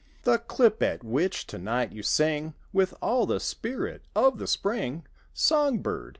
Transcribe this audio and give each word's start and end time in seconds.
The 0.23 0.39
clip 0.39 0.81
at 0.81 1.03
which 1.03 1.45
tonight 1.45 1.91
you 1.91 2.01
sing 2.01 2.55
With 2.73 2.95
all 3.03 3.27
the 3.27 3.39
spirit 3.39 4.01
of 4.15 4.39
the 4.39 4.47
spring 4.47 5.05
Song 5.31 5.77
bird. 5.77 6.09